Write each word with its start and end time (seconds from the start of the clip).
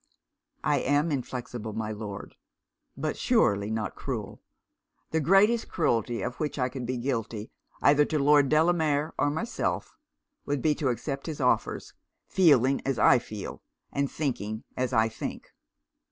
'I 0.63 0.79
am 0.79 1.11
inflexible, 1.11 1.73
my 1.73 1.91
Lord, 1.91 2.33
but 2.97 3.15
surely 3.15 3.69
not 3.69 3.93
cruel. 3.93 4.41
The 5.11 5.19
greatest 5.19 5.69
cruelty 5.69 6.23
of 6.23 6.37
which 6.39 6.57
I 6.57 6.69
could 6.69 6.87
be 6.87 6.97
guilty, 6.97 7.51
either 7.83 8.03
to 8.05 8.17
Lord 8.17 8.49
Delamere 8.49 9.13
or 9.19 9.29
myself, 9.29 9.99
would 10.43 10.59
be 10.63 10.73
to 10.73 10.87
accept 10.87 11.27
his 11.27 11.39
offers, 11.39 11.93
feeling 12.25 12.81
as 12.83 12.97
I 12.97 13.19
feel, 13.19 13.61
and 13.91 14.09
thinking 14.09 14.63
as 14.75 14.91
I 14.91 15.07
think.' 15.07 15.51